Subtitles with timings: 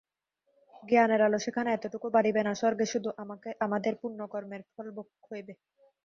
[0.83, 3.09] জ্ঞানের আলো সেখানে এতটুকু বাড়িবে না, স্বর্গে শুধু
[3.65, 5.53] আমাদের পুণ্যকর্মের ফলভোগ হইবে।